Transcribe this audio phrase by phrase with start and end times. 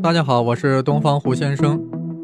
[0.00, 1.82] 大家好，我是东方胡先生。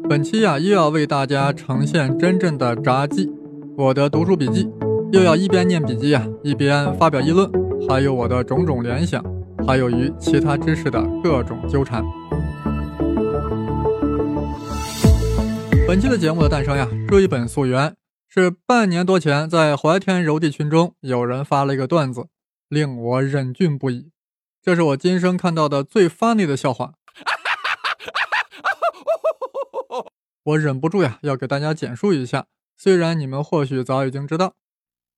[0.09, 3.29] 本期呀，又要为大家呈现真正的札记，
[3.77, 4.71] 我的读书笔记，
[5.11, 7.51] 又要一边念笔记呀，一边发表议论，
[7.87, 9.23] 还有我的种种联想，
[9.67, 12.03] 还有与其他知识的各种纠缠。
[15.85, 17.93] 本期的节目的诞生呀，追本溯源，
[18.29, 22.27] 是半年多前在怀天柔地群中有人发了一个段子，
[22.69, 24.11] 令我忍俊不已。
[24.63, 26.93] 这是我今生看到的最 funny 的笑话。
[30.45, 32.45] 我忍不住呀，要给大家简述一下。
[32.77, 34.53] 虽然你们或许早已经知道，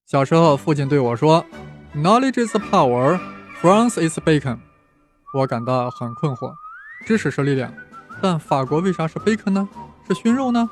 [0.05, 1.45] 小时候父亲对我说
[1.93, 3.19] ：“Knowledge is power,
[3.61, 4.59] France is bacon。”
[5.35, 6.53] 我感到很困惑。
[7.05, 7.73] 知识是力量，
[8.21, 9.67] 但法国为啥是 bacon 呢？
[10.07, 10.69] 是熏肉呢？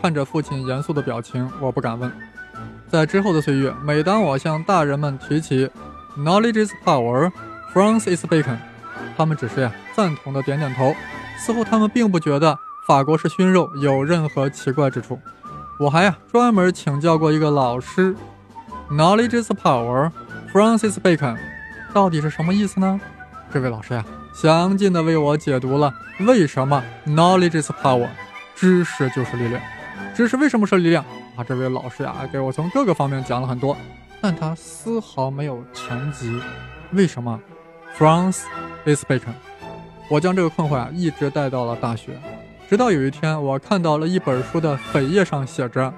[0.00, 2.12] 看着父亲严肃的表情，我不敢问。
[2.88, 5.68] 在之后的岁月，每当我向大人们提起
[6.16, 7.32] “Knowledge is power,
[7.74, 8.58] France is bacon”，
[9.16, 10.94] 他们只是呀赞同的点点头，
[11.44, 12.56] 似乎他们并不觉得。
[12.86, 15.18] 法国是熏肉，有任何奇怪之处？
[15.78, 18.14] 我还呀专门请教过一个老师
[18.90, 21.38] ，Knowledge is power，Francis Bacon，
[21.94, 23.00] 到底是什么意思呢？
[23.52, 28.08] 这位老师呀，详尽的为我解读了为什么 Knowledge is power，
[28.56, 29.62] 知识就是力量。
[30.14, 31.04] 知识为什么是力量？
[31.36, 33.76] 啊，这位老师呀，给我从各个方面讲了很多，
[34.20, 36.40] 但他丝毫没有谈及
[36.90, 37.40] 为什么
[37.96, 38.42] ？Francis
[39.08, 39.34] Bacon。
[40.10, 42.20] 我将这个困惑啊一直带到了大学。
[42.72, 45.92] 直到有一天，我看到了一本书的扉页上写着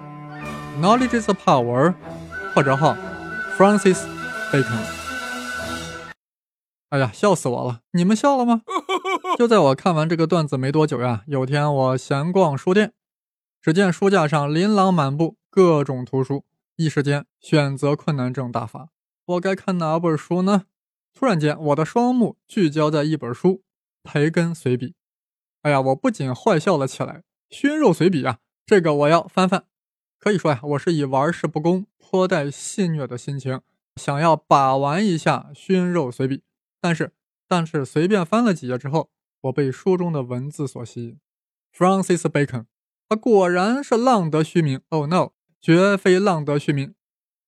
[0.80, 1.94] “Knowledge is power”，
[2.52, 2.96] 或者号
[3.56, 4.02] Francis
[4.50, 4.82] Bacon。
[6.88, 7.82] 哎呀，笑死我了！
[7.92, 8.62] 你们笑了吗？
[9.38, 12.92] 就在我看完这个段子没多久呀，有天我闲逛书店，
[13.62, 16.44] 只见书架上琳琅满目，各种图书，
[16.74, 18.88] 一时间选择困难症大发。
[19.26, 20.64] 我该看哪本书呢？
[21.16, 23.48] 突然间，我的双目聚焦在一本书
[24.02, 24.86] 《培根随笔》。
[25.64, 27.22] 哎呀，我不仅坏笑了起来。
[27.48, 29.64] 熏肉随笔啊，这个我要翻翻。
[30.18, 33.62] 可以说呀，我是以玩世不恭、颇带戏谑的心情，
[33.96, 36.42] 想要把玩一下熏肉随笔。
[36.82, 37.14] 但是，
[37.48, 39.08] 但是随便翻了几页之后，
[39.40, 41.18] 我被书中的文字所吸引。
[41.74, 42.66] Francis Bacon，
[43.08, 44.82] 他果然是浪得虚名。
[44.90, 45.30] Oh no，
[45.62, 46.94] 绝非浪得虚名。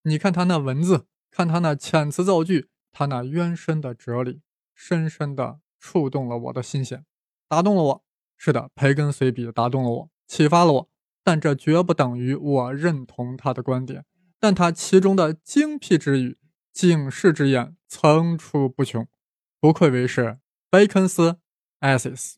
[0.04, 4.40] 你看他那文字，看他那遣词造句，他那渊深的哲理，
[4.74, 7.04] 深深的触动了我的心弦，
[7.46, 8.05] 打动了我。
[8.36, 10.88] 是的，培根随笔打动了我，启发了我，
[11.24, 14.04] 但这绝不等于我认同他的观点。
[14.38, 16.36] 但他其中的精辟之语、
[16.72, 19.08] 警示之言层出不穷，
[19.58, 20.38] 不愧为是
[20.70, 21.38] 贝肯斯
[21.80, 22.34] essays。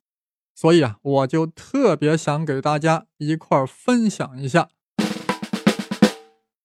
[0.55, 4.71] 所以啊，我就特别想给大家一块儿分享一下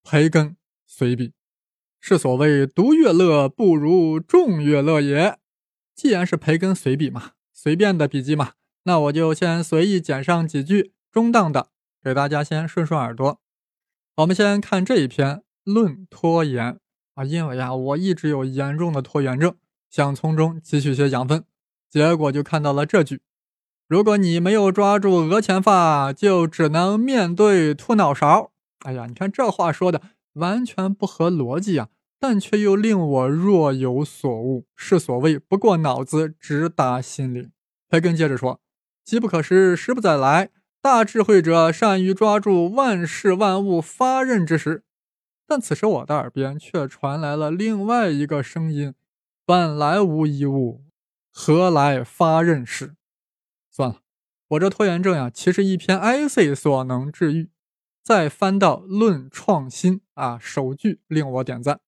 [0.04, 0.56] 培根
[0.86, 1.34] 随笔。
[2.00, 5.40] 是所谓独乐乐不如众乐乐也。
[5.96, 8.54] 既然是培根随笔嘛，随便的笔记嘛。
[8.86, 11.70] 那我就先随意剪上几句中档的，
[12.04, 13.40] 给大家先顺顺耳朵。
[14.18, 16.74] 我们先看这一篇《论拖延》
[17.14, 19.56] 啊，因为呀，我一直有严重的拖延症，
[19.90, 21.46] 想从中汲取些养分，
[21.90, 23.22] 结果就看到了这句：
[23.88, 28.52] 如果你没有抓住额前发，就只能面对秃脑勺。
[28.80, 30.02] 哎呀，你看这话说的
[30.34, 31.88] 完全不合逻辑啊，
[32.20, 37.50] 但却又令我若有所悟，是所谓不过脑子，直达心灵。
[37.88, 38.60] 培根接着说。
[39.03, 40.50] 机不可失，时不再来。
[40.81, 44.84] 大智慧者善于抓住万事万物发轫之时，
[45.47, 48.94] 但此时我的耳边却传来了另外一个声音：
[49.46, 50.84] 本来无一物，
[51.31, 52.96] 何来发轫时？
[53.72, 54.02] 算了，
[54.50, 57.50] 我这拖延症呀，其实一篇 essay 所能治愈。
[58.03, 61.80] 再翻到《论创新》啊，首句令我点赞：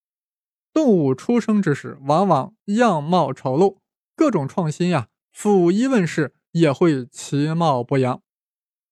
[0.72, 3.80] 动物出生之时，往往样貌丑陋，
[4.16, 6.34] 各种创新呀，甫一问世。
[6.56, 8.22] 也会其貌不扬，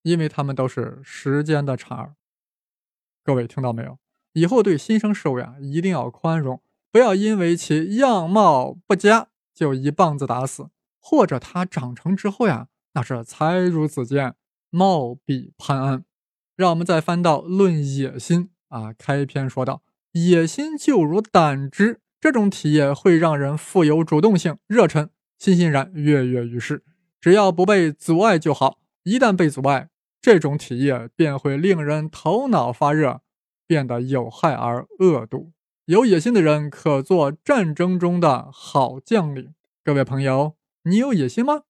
[0.02, 2.16] 因为他们都是时间的产儿。
[3.24, 3.98] 各位听到没有？
[4.34, 10.68] 以后对新生事物呀，一定要宽容，不要因为其样貌不佳就一棒子打死，
[11.00, 14.36] 或者它长成之后呀，那是才如子建，
[14.70, 16.04] 貌比潘安。
[16.58, 25.10] 让我们再翻到《论野心》啊，开篇说道：“野心就如胆汁，这种体液会让人富有主动性、热忱、
[25.40, 26.84] 欣欣然、跃跃欲试。”
[27.24, 29.88] 只要不被阻碍就好，一旦被阻碍，
[30.22, 33.22] 这种体液便会令人头脑发热，
[33.66, 35.54] 变得有害而恶毒。
[35.86, 39.54] 有野心的人可做战争中的好将领。
[39.86, 41.62] 各位朋友，你有野心吗？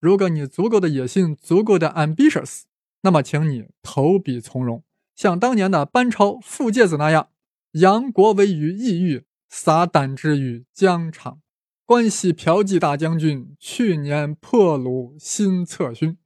[0.00, 2.62] 如果你足够的野心，足够的 ambitious，
[3.02, 4.82] 那么请你投笔从戎，
[5.14, 7.28] 像当年的班超、傅介子那样，
[7.72, 11.42] 扬国威于异域，洒胆汁于疆场。
[11.84, 16.16] 关西骠骑大将军，去年破虏新策勋。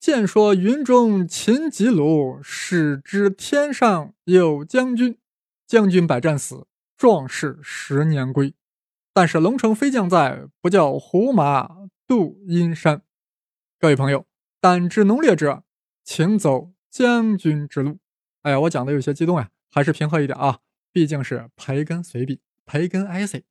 [0.00, 5.16] 见说云中秦吉鲁，始知天上有将军。
[5.66, 6.66] 将军百战死，
[6.96, 8.54] 壮士十年归。
[9.12, 13.02] 但是龙城飞将在，不教胡马度阴山。
[13.78, 14.26] 各位朋友，
[14.60, 15.62] 胆汁浓烈者，
[16.02, 17.98] 请走将军之路。
[18.42, 20.58] 哎呀，我讲的有些激动呀，还是平和一点啊，
[20.90, 23.44] 毕竟是培根随笔，培根 essay。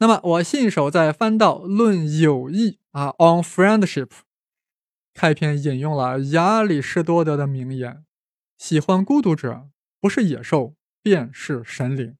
[0.00, 4.08] 那么我信手再翻到《论友谊》啊，On Friendship。
[5.12, 8.04] 开篇引用了亚里士多德的名言
[8.56, 9.68] ：“喜欢孤独者，
[10.00, 12.16] 不是野兽，便是神灵。”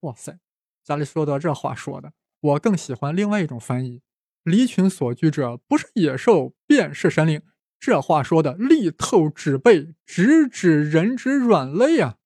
[0.00, 0.38] 哇塞，
[0.86, 4.00] 亚里士多德这话说的，我更喜欢另外一种翻译
[4.42, 7.42] ：“离群所居者，不是野兽，便是神灵。”
[7.78, 12.16] 这话说的力透纸背，直指人之软肋啊！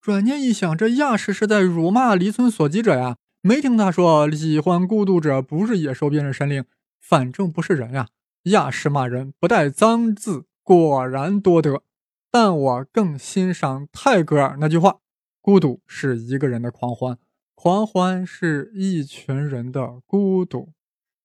[0.00, 3.16] 转念一想，这亚氏是在辱骂离村所居者呀？
[3.46, 6.64] 没听他说喜欢孤独者，不是野兽，便是神灵，
[6.98, 8.08] 反正不是人呀。
[8.46, 11.84] 亚氏骂人不带脏字，果然多得。
[12.28, 14.98] 但我更欣赏泰戈尔那句话
[15.40, 17.20] ：“孤独是一个人的狂欢，
[17.54, 20.72] 狂欢是一群人的孤独。”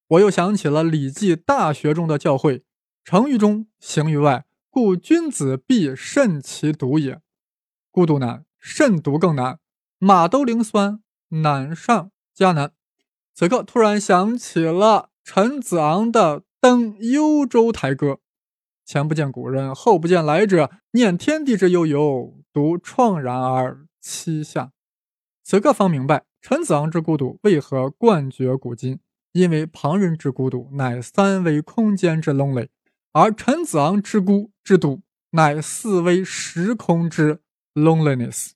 [0.09, 2.61] 我又想起了《礼记·大学》中的教诲
[3.03, 7.19] ：“成于中，行于外，故君子必慎其独也。”
[7.89, 9.57] 孤独难，慎独更难。
[9.97, 12.71] 马兜铃酸，难上加难。
[13.33, 16.43] 此刻突然想起了陈子昂的。
[16.61, 18.19] 登幽州台歌，
[18.85, 20.69] 前不见古人，后不见来者。
[20.91, 24.71] 念天地之悠悠，独怆然而栖下。
[25.41, 28.99] 此刻方明白，陈子昂之孤独为何冠绝古今？
[29.31, 32.67] 因为旁人之孤独乃三维空间之 lonely，
[33.11, 35.01] 而陈子昂之孤之独
[35.31, 37.41] 乃四维时空之
[37.73, 38.51] loneliness。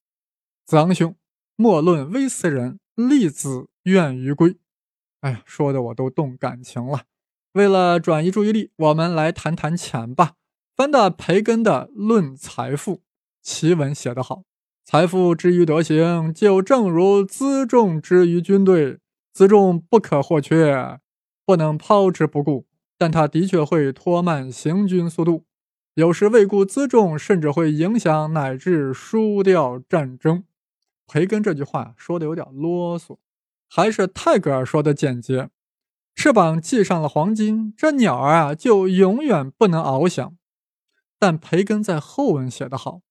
[0.68, 1.16] 子昂兄，
[1.58, 4.58] 莫论微斯人，立子愿于归。
[5.22, 7.04] 哎呀，说的我都动感情了。
[7.54, 10.34] 为了转移注意力，我们来谈谈钱吧。
[10.76, 12.96] 翻到培根的《论财富》，
[13.42, 14.44] 其文写得好
[14.84, 19.00] ：“财富之于德行，就正如辎重之于军队。
[19.34, 21.00] 辎重不可或缺，
[21.46, 22.66] 不能抛之不顾，
[22.98, 25.46] 但它的确会拖慢行军速度。
[25.94, 30.44] 有时未顾辎重，甚至会影响乃至输掉战争。”
[31.08, 33.18] 培根这句话说的有点啰嗦，
[33.70, 35.50] 还是泰戈尔说的简洁。
[36.16, 40.38] 翅膀系上了黄金，这鸟儿啊就永远不能翱翔。
[41.20, 43.02] 但培根在后文写得好：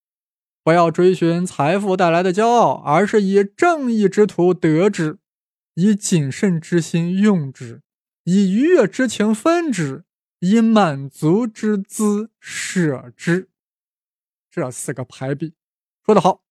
[0.63, 5.19] 不要追寻财富带来的骄傲，而是以正义之途得之，
[5.75, 7.83] 以谨慎之心用之，
[8.25, 10.05] 以愉悦之情分之，
[10.41, 13.51] 以满足之姿舍之。
[14.51, 15.55] 这四个排比
[16.05, 16.44] 说得好。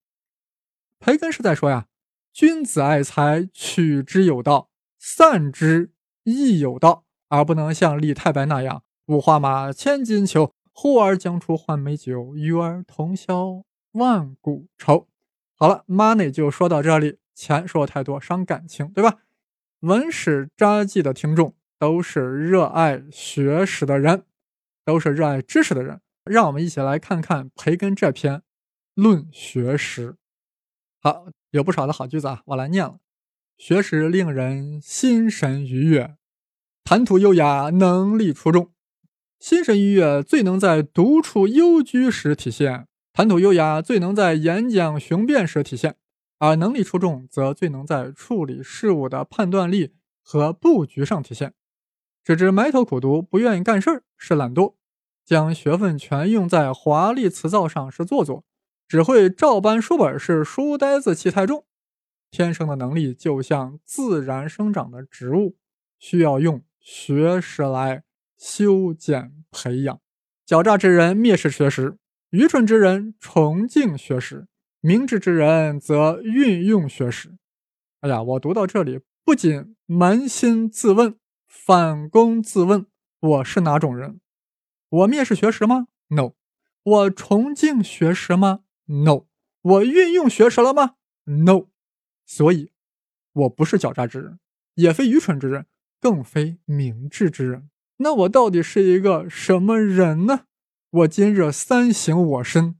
[1.03, 1.87] 培根是在说呀，
[2.31, 5.91] 君子爱财，取之有道，散之。
[6.23, 15.09] 亦有道，而不能像李太白那样五花马，千金裘，呼儿将出换美酒，与尔同销万古愁。
[15.55, 19.19] 好了，money 就说到这里，钱说太多伤感情，对吧？
[19.81, 24.23] 文史札记的听众都是热爱学史的人，
[24.85, 28.37] 都是热爱知识的人，让我们一起来看看培根这篇
[28.93, 30.11] 《论学识》。
[31.05, 32.99] 好，有不少的好句子啊，我来念了。
[33.57, 36.15] 学识令人心神愉悦，
[36.85, 38.71] 谈吐优雅，能力出众。
[39.37, 45.97] 心神愉悦最能在独处幽居时体现，谈吐优雅最能在演讲雄辩时体现，
[46.39, 49.93] 而能力出众则最能在处理事物的判断力
[50.23, 51.53] 和布局上体现。
[52.23, 54.75] 只知埋头苦读，不愿意干事儿是懒惰；
[55.25, 58.45] 将学问全用在华丽辞藻上是做作；
[58.93, 61.65] 只会照搬书本是书呆子气太重。
[62.29, 65.57] 天生的能力就像自然生长的植物，
[65.97, 68.03] 需要用学识来
[68.37, 69.99] 修剪培养。
[70.45, 71.97] 狡诈之人蔑视学识，
[72.29, 74.45] 愚蠢之人崇敬学识，
[74.79, 77.35] 明智之人则运用学识。
[78.01, 82.85] 哎呀，我读到这里，不仅扪心自问，反躬自问：
[83.19, 84.19] 我是哪种人？
[84.87, 86.33] 我蔑视学识吗？No。
[86.83, 89.25] 我崇敬学识吗？No。
[89.61, 91.67] 我运用学识了吗？No。
[92.25, 92.71] 所以，
[93.33, 94.39] 我不是狡诈之人，
[94.75, 95.65] 也非愚蠢之人，
[96.01, 97.69] 更非明智之人。
[97.97, 100.45] 那我到底是一个什么人呢？
[100.89, 102.75] 我今日三省我身，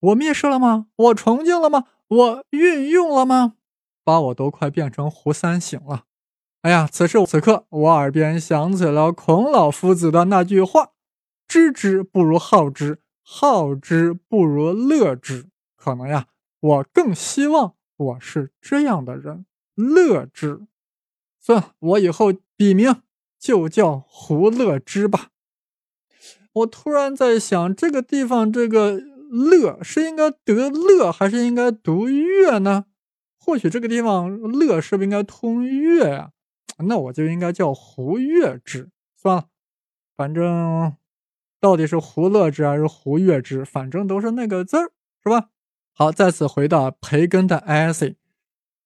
[0.00, 0.88] 我蔑视了吗？
[0.96, 1.84] 我崇敬了吗？
[2.08, 3.54] 我运用了吗？
[4.02, 6.04] 把我都快变成胡三省了。
[6.62, 10.92] 哎呀，此时此刻，我耳边响起了孔老夫子的那句话
[11.48, 16.28] ：“知之不如好之，好之不如乐之。”可能呀，
[16.60, 17.74] 我更希望。
[17.96, 20.66] 我是这样的人，乐之。
[21.40, 23.02] 算了，我以后笔名
[23.38, 25.30] 就叫胡乐之吧。
[26.52, 29.00] 我突然在想，这个地方这个
[29.30, 32.86] “乐”是应该读“乐”还是应该读“乐”呢？
[33.36, 36.30] 或许这个地方“乐”是不是应该通“乐”呀？
[36.78, 38.90] 那我就应该叫胡乐之。
[39.14, 39.44] 算了，
[40.16, 40.96] 反正
[41.64, 44.92] 到底是胡乐之还是胡乐之，反正都是那个字儿，
[45.22, 45.48] 是吧？
[45.94, 48.16] 好，再次回到培根的 essay，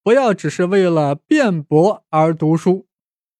[0.05, 2.87] 不要只是为了辩驳而读书，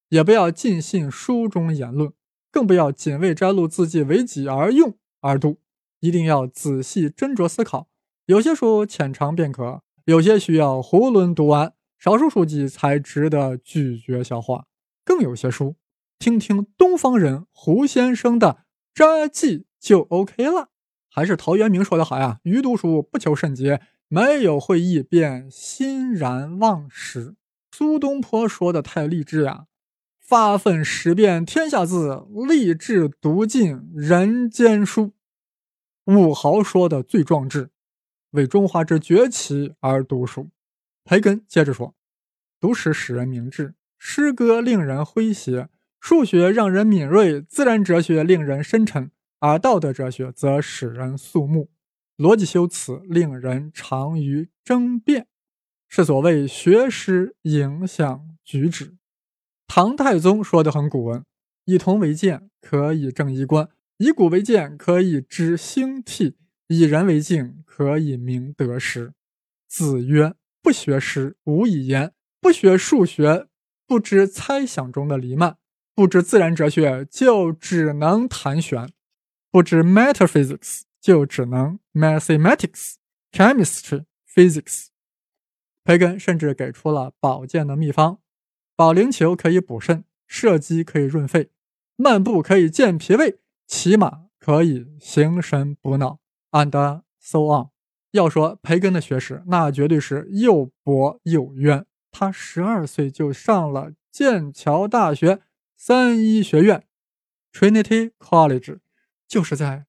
[0.09, 2.13] 也不要尽信书中言论。
[2.51, 5.59] 更不要仅为摘录字迹为己而用而读，
[6.01, 7.87] 一定要仔细斟酌思考。
[8.27, 14.65] 有些书浅尝便可，有些需要囫囵读完，少数书籍才值得咀嚼消化。
[15.05, 15.77] 更有些书，
[16.19, 18.65] 听听东方人胡先生的
[18.99, 20.71] 札记就 OK 了。
[21.09, 27.37] 还是陶渊明说的好呀：“余读书不求甚解，没有会意便欣然忘食。”
[27.71, 29.67] 苏东坡说的太励志呀。
[30.19, 35.13] 发愤识遍天下字，立志读尽人间书。
[36.07, 37.71] 武豪说的最壮志，
[38.33, 40.51] 为中华之崛起而读书。
[41.05, 41.95] 培根接着说
[42.59, 45.69] ：“读史使人明智，诗歌令人诙谐，
[46.01, 51.71] 数学让人敏锐，自然哲学令人深沉，而道德哲学则使人肃穆，
[52.17, 55.27] 逻辑修辞令人长于争辩，
[55.89, 58.97] 是所谓学识影响举止。”
[59.67, 61.25] 唐太宗说的很古文
[61.67, 63.67] ：“以铜为鉴，可以正衣冠；
[63.99, 66.37] 以古为鉴，可以知兴替；
[66.69, 69.13] 以人为镜，可以明得失。”
[69.69, 73.47] 子曰：“不学诗，无以言；不学数学，
[73.87, 75.57] 不知猜想中的黎曼；
[75.99, 78.87] 不知自然哲学，就只能谈玄；
[79.51, 82.95] 不知 metaphysics，就只能 mathematics、
[83.33, 84.91] chemistry、physics。”
[85.83, 88.21] 培根甚至给出了保健的秘方。
[88.77, 91.51] 保龄球可以补肾，射击可以润肺，
[91.97, 96.21] 漫步可以健脾胃，骑马可以形神补脑。
[96.53, 97.71] And so on。
[98.13, 101.85] 要说培根的学识，那绝对是又博又渊。
[102.13, 105.41] 他十二岁就上了剑桥大学
[105.81, 106.89] 三一学院
[107.53, 108.81] （Trinity College），
[109.29, 109.87] 就是在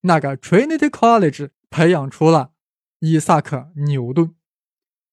[0.00, 2.52] 那个 Trinity College 培养出了
[3.00, 4.34] 伊萨克·牛顿。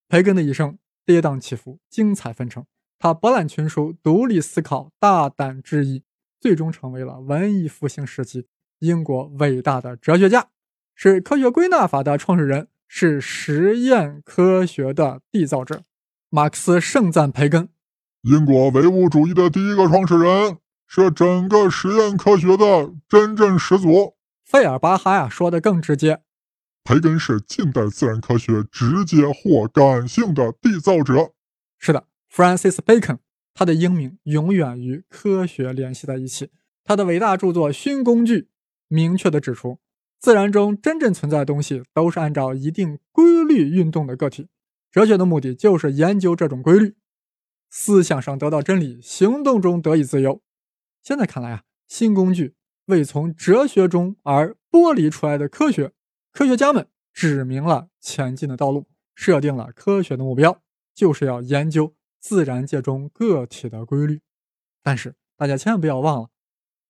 [0.08, 2.66] 培根的一生跌宕起伏，精彩纷呈。
[2.98, 6.04] 他博览群书，独立思考，大胆质疑，
[6.40, 8.48] 最终成为了文艺复兴时期
[8.80, 10.52] 英国伟大的哲学家，
[10.96, 15.84] 是科学归纳法的创始人，是实验科学的缔造者。
[16.30, 17.68] 马克思盛赞培根，
[18.24, 24.16] 英国唯物主义的第一个创始人，是整个实验科学的真正始祖。
[24.46, 26.22] 费尔巴哈呀说的更直接，
[26.86, 31.34] 培根是近代自然科学直接或感性的缔造者。
[31.78, 32.08] 是的。
[32.34, 33.18] Francis Bacon，
[33.54, 36.50] 他的英名永远与科学联系在一起。
[36.86, 38.40] 他的伟大著作《勋工具》
[38.88, 39.80] 明确地指出，
[40.22, 44.48] 自然中真正存在的东西都是按照一定规律运动的个体。
[44.90, 46.96] 哲学的目的就是研究这种规律，
[47.76, 50.44] 思想上得到真理，行动中得以自由。
[51.02, 52.54] 现在看来啊，新工具
[52.86, 55.92] 为从哲学中而剥离出来的科学，
[56.32, 60.62] 科学家们指明了前进的道路，设定了科学的目标，
[60.94, 61.96] 就是要研究。
[62.20, 64.22] 自然界中个体的规律，
[64.84, 66.30] 但是大家千万不要忘了，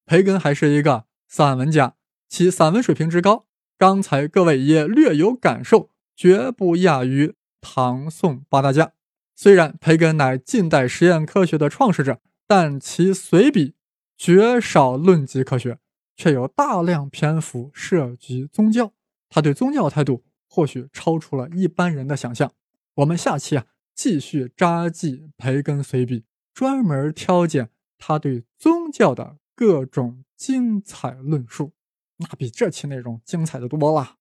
[0.06, 1.96] 培根还是一个散文家，
[2.28, 3.48] 其散文水平之高，
[3.78, 8.92] 刚才各位也略有感受，绝不亚于唐宋八大家。
[9.36, 13.76] 虽然培根乃近代实验科学的创始者，但其随笔
[14.18, 15.80] 绝少论及科学，
[16.16, 18.94] 却有大量篇幅涉及宗教。
[19.30, 22.52] 他对宗教态度或许超出了一般人的想象。
[22.96, 23.66] 我们下期啊。
[23.96, 31.74] 继续扎记培根随笔，专门挑拣他对宗教的各种精彩论述，
[32.18, 34.16] 那比这期内容精彩的多了。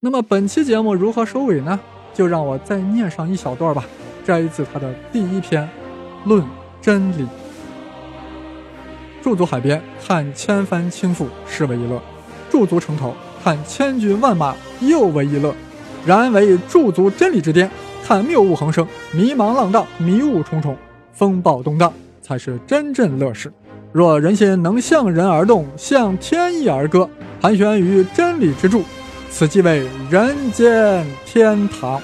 [0.00, 1.78] 那么本期节目如何收尾呢？
[2.14, 3.84] 就让我再念上一小段吧，
[4.24, 5.62] 摘自他的第一篇
[6.28, 6.44] 《论
[6.80, 7.22] 真理》。
[9.22, 11.98] 驻足海边看千帆倾覆，是为一乐；
[12.50, 15.54] 驻足城头看千军万马，又为一乐。
[16.04, 17.70] 然为驻足真理之巅。
[18.04, 20.76] 看谬误横生，迷茫浪荡，迷雾重重，
[21.12, 23.50] 风暴动荡，才是真正乐事。
[23.92, 27.08] 若人心能向人而动，向天意而歌，
[27.40, 28.82] 盘旋于真理之柱，
[29.30, 32.02] 此即为人间天堂。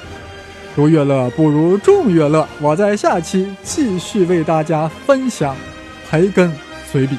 [0.78, 2.46] 独乐乐不如众乐乐。
[2.60, 5.56] 我在下期继续为大家分享
[6.08, 6.52] 培根
[6.88, 7.16] 随笔。